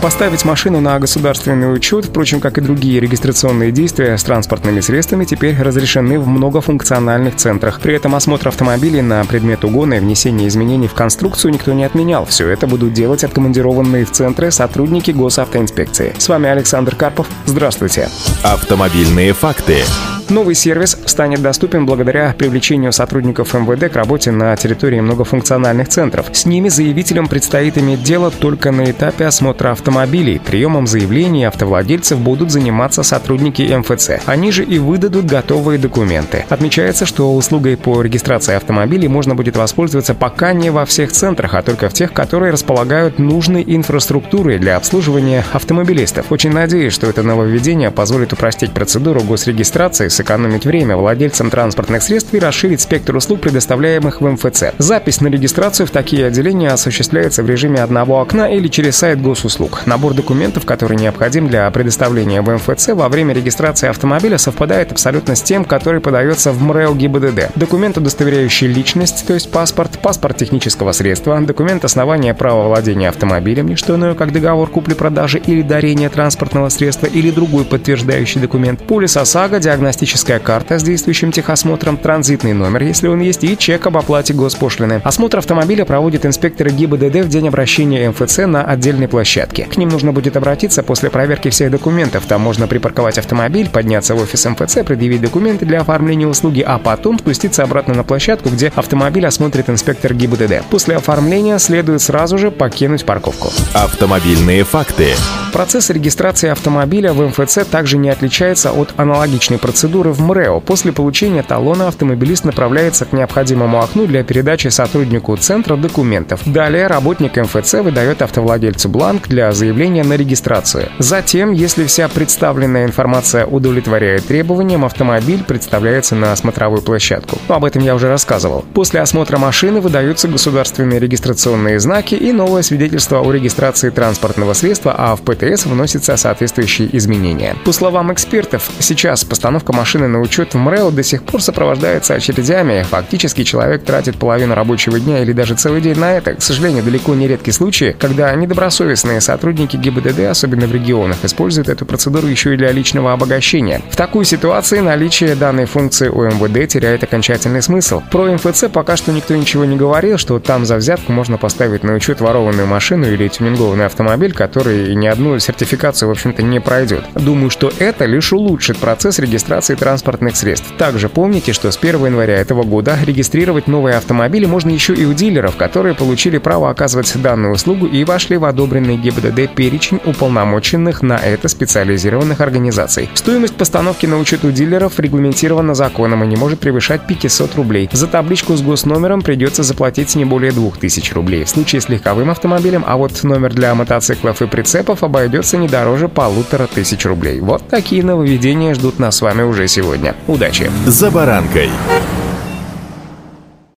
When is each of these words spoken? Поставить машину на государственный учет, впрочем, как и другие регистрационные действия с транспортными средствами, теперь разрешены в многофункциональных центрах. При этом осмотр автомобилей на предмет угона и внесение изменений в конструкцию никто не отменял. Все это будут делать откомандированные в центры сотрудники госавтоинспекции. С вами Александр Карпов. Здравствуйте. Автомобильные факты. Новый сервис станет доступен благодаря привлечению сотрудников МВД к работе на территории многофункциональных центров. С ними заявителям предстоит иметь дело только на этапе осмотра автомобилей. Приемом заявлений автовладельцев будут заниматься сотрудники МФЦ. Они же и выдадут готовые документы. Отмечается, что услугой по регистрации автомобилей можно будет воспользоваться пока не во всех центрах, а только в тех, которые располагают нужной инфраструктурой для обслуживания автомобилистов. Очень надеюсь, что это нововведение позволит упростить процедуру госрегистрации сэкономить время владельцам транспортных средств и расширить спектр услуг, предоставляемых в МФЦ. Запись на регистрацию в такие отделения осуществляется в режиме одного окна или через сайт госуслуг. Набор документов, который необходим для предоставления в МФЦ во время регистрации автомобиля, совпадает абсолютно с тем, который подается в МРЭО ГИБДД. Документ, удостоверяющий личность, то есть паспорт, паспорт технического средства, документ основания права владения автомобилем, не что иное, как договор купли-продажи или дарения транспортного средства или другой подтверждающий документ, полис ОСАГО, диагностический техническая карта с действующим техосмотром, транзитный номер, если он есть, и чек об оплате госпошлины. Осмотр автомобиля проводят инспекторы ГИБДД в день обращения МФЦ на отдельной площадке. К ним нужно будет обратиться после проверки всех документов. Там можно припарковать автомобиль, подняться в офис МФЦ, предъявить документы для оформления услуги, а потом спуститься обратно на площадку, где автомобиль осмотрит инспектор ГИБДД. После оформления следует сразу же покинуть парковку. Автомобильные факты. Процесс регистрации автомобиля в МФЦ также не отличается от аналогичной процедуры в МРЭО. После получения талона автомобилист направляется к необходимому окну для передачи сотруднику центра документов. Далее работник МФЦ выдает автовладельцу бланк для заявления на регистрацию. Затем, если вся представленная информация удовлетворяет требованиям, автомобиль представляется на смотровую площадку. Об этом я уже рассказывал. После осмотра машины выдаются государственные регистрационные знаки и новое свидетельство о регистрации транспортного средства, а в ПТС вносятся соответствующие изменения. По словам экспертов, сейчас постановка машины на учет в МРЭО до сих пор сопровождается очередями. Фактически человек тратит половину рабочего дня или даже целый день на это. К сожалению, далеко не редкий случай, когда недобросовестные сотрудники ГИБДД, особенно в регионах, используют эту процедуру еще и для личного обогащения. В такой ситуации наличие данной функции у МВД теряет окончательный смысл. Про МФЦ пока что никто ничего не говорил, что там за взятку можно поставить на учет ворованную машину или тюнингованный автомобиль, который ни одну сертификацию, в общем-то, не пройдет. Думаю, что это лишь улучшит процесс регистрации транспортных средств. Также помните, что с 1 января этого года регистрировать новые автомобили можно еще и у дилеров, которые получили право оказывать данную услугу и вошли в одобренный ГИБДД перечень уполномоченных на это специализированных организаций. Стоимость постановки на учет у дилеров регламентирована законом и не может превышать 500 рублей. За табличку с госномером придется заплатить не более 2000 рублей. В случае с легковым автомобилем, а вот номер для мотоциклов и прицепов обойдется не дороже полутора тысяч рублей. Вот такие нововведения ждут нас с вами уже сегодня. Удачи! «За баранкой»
Поставить 0.00 0.44
машину 0.44 0.80
на 0.80 0.96
государственный 1.00 1.74
учет, 1.74 2.04
впрочем, 2.04 2.40
как 2.40 2.56
и 2.56 2.60
другие 2.60 3.00
регистрационные 3.00 3.72
действия 3.72 4.16
с 4.16 4.22
транспортными 4.22 4.78
средствами, 4.80 5.24
теперь 5.24 5.60
разрешены 5.60 6.20
в 6.20 6.28
многофункциональных 6.28 7.34
центрах. 7.34 7.80
При 7.80 7.94
этом 7.94 8.14
осмотр 8.14 8.48
автомобилей 8.48 9.02
на 9.02 9.24
предмет 9.24 9.64
угона 9.64 9.94
и 9.94 10.00
внесение 10.00 10.46
изменений 10.46 10.86
в 10.86 10.94
конструкцию 10.94 11.52
никто 11.52 11.72
не 11.72 11.84
отменял. 11.84 12.26
Все 12.26 12.48
это 12.48 12.68
будут 12.68 12.92
делать 12.92 13.24
откомандированные 13.24 14.04
в 14.04 14.12
центры 14.12 14.52
сотрудники 14.52 15.10
госавтоинспекции. 15.10 16.14
С 16.16 16.28
вами 16.28 16.48
Александр 16.48 16.94
Карпов. 16.94 17.26
Здравствуйте. 17.46 18.08
Автомобильные 18.44 19.32
факты. 19.32 19.82
Новый 20.30 20.54
сервис 20.54 20.98
станет 21.06 21.40
доступен 21.40 21.86
благодаря 21.86 22.34
привлечению 22.36 22.92
сотрудников 22.92 23.54
МВД 23.54 23.90
к 23.90 23.96
работе 23.96 24.30
на 24.30 24.54
территории 24.56 25.00
многофункциональных 25.00 25.88
центров. 25.88 26.26
С 26.32 26.44
ними 26.44 26.68
заявителям 26.68 27.28
предстоит 27.28 27.78
иметь 27.78 28.02
дело 28.02 28.30
только 28.30 28.70
на 28.70 28.90
этапе 28.90 29.24
осмотра 29.24 29.70
автомобилей. 29.70 30.38
Приемом 30.38 30.86
заявлений 30.86 31.44
автовладельцев 31.44 32.18
будут 32.18 32.50
заниматься 32.50 33.02
сотрудники 33.02 33.62
МФЦ. 33.62 34.26
Они 34.26 34.52
же 34.52 34.64
и 34.64 34.78
выдадут 34.78 35.24
готовые 35.24 35.78
документы. 35.78 36.44
Отмечается, 36.50 37.06
что 37.06 37.34
услугой 37.34 37.78
по 37.78 38.02
регистрации 38.02 38.54
автомобилей 38.54 39.08
можно 39.08 39.34
будет 39.34 39.56
воспользоваться 39.56 40.14
пока 40.14 40.52
не 40.52 40.68
во 40.68 40.84
всех 40.84 41.10
центрах, 41.10 41.54
а 41.54 41.62
только 41.62 41.88
в 41.88 41.94
тех, 41.94 42.12
которые 42.12 42.52
располагают 42.52 43.18
нужной 43.18 43.64
инфраструктурой 43.66 44.58
для 44.58 44.76
обслуживания 44.76 45.42
автомобилистов. 45.54 46.30
Очень 46.30 46.52
надеюсь, 46.52 46.92
что 46.92 47.06
это 47.06 47.22
нововведение 47.22 47.90
позволит 47.90 48.34
упростить 48.34 48.72
процедуру 48.72 49.22
госрегистрации 49.22 50.08
сэкономить 50.18 50.66
время 50.66 50.96
владельцам 50.96 51.48
транспортных 51.48 52.02
средств 52.02 52.34
и 52.34 52.40
расширить 52.40 52.80
спектр 52.80 53.14
услуг, 53.14 53.40
предоставляемых 53.40 54.20
в 54.20 54.28
МФЦ. 54.28 54.64
Запись 54.78 55.20
на 55.20 55.28
регистрацию 55.28 55.86
в 55.86 55.90
такие 55.90 56.26
отделения 56.26 56.70
осуществляется 56.70 57.44
в 57.44 57.48
режиме 57.48 57.82
одного 57.82 58.20
окна 58.20 58.48
или 58.48 58.66
через 58.66 58.96
сайт 58.96 59.22
госуслуг. 59.22 59.82
Набор 59.86 60.14
документов, 60.14 60.66
который 60.66 60.96
необходим 60.96 61.46
для 61.46 61.70
предоставления 61.70 62.40
в 62.40 62.52
МФЦ 62.52 62.88
во 62.88 63.08
время 63.08 63.32
регистрации 63.32 63.88
автомобиля, 63.88 64.38
совпадает 64.38 64.90
абсолютно 64.90 65.36
с 65.36 65.42
тем, 65.42 65.64
который 65.64 66.00
подается 66.00 66.50
в 66.50 66.60
МРЭО 66.60 66.94
ГИБДД. 66.94 67.52
Документ, 67.54 67.96
удостоверяющий 67.96 68.66
личность, 68.66 69.24
то 69.24 69.34
есть 69.34 69.52
паспорт, 69.52 70.00
паспорт 70.00 70.36
технического 70.36 70.90
средства, 70.90 71.40
документ 71.40 71.84
основания 71.84 72.34
права 72.34 72.66
владения 72.66 73.08
автомобилем, 73.08 73.68
не 73.68 73.76
что 73.76 73.94
иное, 73.94 74.14
как 74.14 74.32
договор 74.32 74.68
купли-продажи 74.68 75.38
или 75.38 75.62
дарения 75.62 76.08
транспортного 76.08 76.70
средства 76.70 77.06
или 77.06 77.30
другой 77.30 77.64
подтверждающий 77.64 78.40
документ, 78.40 78.84
полис 78.84 79.16
ОСАГО, 79.16 79.60
диагностический 79.60 80.07
техническая 80.08 80.38
карта 80.38 80.78
с 80.78 80.82
действующим 80.82 81.32
техосмотром, 81.32 81.98
транзитный 81.98 82.54
номер, 82.54 82.82
если 82.82 83.08
он 83.08 83.20
есть, 83.20 83.44
и 83.44 83.58
чек 83.58 83.86
об 83.86 83.98
оплате 83.98 84.32
госпошлины. 84.32 85.02
Осмотр 85.04 85.36
автомобиля 85.36 85.84
проводят 85.84 86.24
инспекторы 86.24 86.70
ГИБДД 86.70 87.26
в 87.26 87.28
день 87.28 87.48
обращения 87.48 88.08
МФЦ 88.08 88.38
на 88.46 88.64
отдельной 88.64 89.06
площадке. 89.06 89.64
К 89.64 89.76
ним 89.76 89.90
нужно 89.90 90.12
будет 90.12 90.38
обратиться 90.38 90.82
после 90.82 91.10
проверки 91.10 91.50
всех 91.50 91.70
документов. 91.70 92.24
Там 92.26 92.40
можно 92.40 92.66
припарковать 92.66 93.18
автомобиль, 93.18 93.68
подняться 93.68 94.14
в 94.14 94.22
офис 94.22 94.46
МФЦ, 94.46 94.78
предъявить 94.86 95.20
документы 95.20 95.66
для 95.66 95.82
оформления 95.82 96.26
услуги, 96.26 96.62
а 96.66 96.78
потом 96.78 97.18
спуститься 97.18 97.62
обратно 97.62 97.92
на 97.92 98.02
площадку, 98.02 98.48
где 98.48 98.72
автомобиль 98.74 99.26
осмотрит 99.26 99.68
инспектор 99.68 100.14
ГИБДД. 100.14 100.64
После 100.70 100.96
оформления 100.96 101.58
следует 101.58 102.00
сразу 102.00 102.38
же 102.38 102.50
покинуть 102.50 103.04
парковку. 103.04 103.52
Автомобильные 103.74 104.64
факты. 104.64 105.12
Процесс 105.52 105.90
регистрации 105.90 106.48
автомобиля 106.48 107.12
в 107.12 107.26
МФЦ 107.26 107.66
также 107.70 107.98
не 107.98 108.08
отличается 108.08 108.72
от 108.72 108.94
аналогичной 108.96 109.58
процедуры 109.58 109.97
в 110.06 110.20
МРЭО. 110.20 110.60
После 110.60 110.92
получения 110.92 111.42
талона 111.42 111.88
автомобилист 111.88 112.44
направляется 112.44 113.04
к 113.04 113.12
необходимому 113.12 113.80
окну 113.80 114.06
для 114.06 114.22
передачи 114.22 114.68
сотруднику 114.68 115.36
центра 115.36 115.76
документов. 115.76 116.40
Далее 116.46 116.86
работник 116.86 117.36
МФЦ 117.36 117.74
выдает 117.74 118.22
автовладельцу 118.22 118.88
бланк 118.88 119.28
для 119.28 119.50
заявления 119.52 120.04
на 120.04 120.14
регистрацию. 120.14 120.88
Затем, 120.98 121.52
если 121.52 121.84
вся 121.84 122.08
представленная 122.08 122.84
информация 122.84 123.46
удовлетворяет 123.46 124.26
требованиям, 124.26 124.84
автомобиль 124.84 125.42
представляется 125.42 126.14
на 126.14 126.34
смотровую 126.36 126.82
площадку. 126.82 127.38
Об 127.48 127.64
этом 127.64 127.82
я 127.82 127.94
уже 127.94 128.08
рассказывал. 128.08 128.64
После 128.74 129.00
осмотра 129.00 129.38
машины 129.38 129.80
выдаются 129.80 130.28
государственные 130.28 131.00
регистрационные 131.00 131.80
знаки 131.80 132.14
и 132.14 132.32
новое 132.32 132.62
свидетельство 132.62 133.20
о 133.20 133.32
регистрации 133.32 133.90
транспортного 133.90 134.52
средства, 134.52 134.94
а 134.96 135.16
в 135.16 135.22
ПТС 135.22 135.66
вносятся 135.66 136.16
соответствующие 136.16 136.94
изменения. 136.96 137.56
По 137.64 137.72
словам 137.72 138.12
экспертов, 138.12 138.70
сейчас 138.78 139.24
постановка 139.24 139.72
машины 139.78 140.08
на 140.08 140.20
учет 140.20 140.54
в 140.54 140.58
МРЭО 140.58 140.90
до 140.90 141.04
сих 141.04 141.22
пор 141.22 141.40
сопровождается 141.40 142.14
очередями. 142.14 142.84
Фактически 142.90 143.44
человек 143.44 143.84
тратит 143.84 144.16
половину 144.16 144.56
рабочего 144.56 144.98
дня 144.98 145.22
или 145.22 145.32
даже 145.32 145.54
целый 145.54 145.80
день 145.80 145.96
на 145.96 146.14
это. 146.14 146.34
К 146.34 146.42
сожалению, 146.42 146.82
далеко 146.82 147.14
не 147.14 147.28
редкий 147.28 147.52
случай, 147.52 147.94
когда 147.96 148.34
недобросовестные 148.34 149.20
сотрудники 149.20 149.76
ГИБДД, 149.76 150.20
особенно 150.30 150.66
в 150.66 150.72
регионах, 150.72 151.18
используют 151.22 151.68
эту 151.68 151.86
процедуру 151.86 152.26
еще 152.26 152.54
и 152.54 152.56
для 152.56 152.72
личного 152.72 153.12
обогащения. 153.12 153.80
В 153.90 153.96
такой 153.96 154.24
ситуации 154.24 154.80
наличие 154.80 155.36
данной 155.36 155.66
функции 155.66 156.08
у 156.08 156.24
МВД 156.24 156.68
теряет 156.68 157.04
окончательный 157.04 157.62
смысл. 157.62 158.02
Про 158.10 158.32
МФЦ 158.32 158.64
пока 158.72 158.96
что 158.96 159.12
никто 159.12 159.36
ничего 159.36 159.64
не 159.64 159.76
говорил, 159.76 160.18
что 160.18 160.40
там 160.40 160.64
за 160.64 160.74
взятку 160.74 161.12
можно 161.12 161.38
поставить 161.38 161.84
на 161.84 161.94
учет 161.94 162.20
ворованную 162.20 162.66
машину 162.66 163.06
или 163.06 163.28
тюнингованный 163.28 163.86
автомобиль, 163.86 164.32
который 164.32 164.92
ни 164.96 165.06
одну 165.06 165.38
сертификацию, 165.38 166.08
в 166.08 166.12
общем-то, 166.12 166.42
не 166.42 166.60
пройдет. 166.60 167.04
Думаю, 167.14 167.50
что 167.50 167.72
это 167.78 168.06
лишь 168.06 168.32
улучшит 168.32 168.78
процесс 168.78 169.20
регистрации 169.20 169.67
транспортных 169.76 170.36
средств. 170.36 170.66
Также 170.78 171.08
помните, 171.08 171.52
что 171.52 171.70
с 171.70 171.76
1 171.76 172.06
января 172.06 172.36
этого 172.36 172.62
года 172.62 172.98
регистрировать 173.04 173.66
новые 173.66 173.96
автомобили 173.96 174.46
можно 174.46 174.70
еще 174.70 174.94
и 174.94 175.04
у 175.04 175.12
дилеров, 175.12 175.56
которые 175.56 175.94
получили 175.94 176.38
право 176.38 176.70
оказывать 176.70 177.12
данную 177.20 177.54
услугу 177.54 177.86
и 177.86 178.04
вошли 178.04 178.36
в 178.36 178.44
одобренный 178.44 178.96
ГИБДД 178.96 179.54
перечень 179.54 180.00
уполномоченных 180.04 181.02
на 181.02 181.16
это 181.16 181.48
специализированных 181.48 182.40
организаций. 182.40 183.10
Стоимость 183.14 183.56
постановки 183.56 184.06
на 184.06 184.18
учет 184.18 184.44
у 184.44 184.50
дилеров 184.50 184.98
регламентирована 184.98 185.74
законом 185.74 186.24
и 186.24 186.26
не 186.26 186.36
может 186.36 186.60
превышать 186.60 187.06
500 187.06 187.54
рублей. 187.56 187.88
За 187.92 188.06
табличку 188.06 188.56
с 188.56 188.62
госномером 188.62 189.22
придется 189.22 189.62
заплатить 189.62 190.14
не 190.14 190.24
более 190.24 190.52
2000 190.52 191.12
рублей. 191.14 191.44
В 191.44 191.48
случае 191.48 191.80
с 191.80 191.88
легковым 191.88 192.30
автомобилем, 192.30 192.84
а 192.86 192.96
вот 192.96 193.22
номер 193.24 193.52
для 193.52 193.74
мотоциклов 193.74 194.42
и 194.42 194.46
прицепов 194.46 195.02
обойдется 195.02 195.56
не 195.56 195.68
дороже 195.68 196.08
полутора 196.08 196.66
тысяч 196.66 197.04
рублей. 197.04 197.40
Вот 197.40 197.66
такие 197.68 198.02
нововведения 198.02 198.74
ждут 198.74 198.98
нас 198.98 199.16
с 199.16 199.22
вами 199.22 199.42
уже 199.58 199.68
сегодня. 199.68 200.14
Удачи! 200.28 200.70
«За 200.86 201.10
баранкой» 201.10 201.68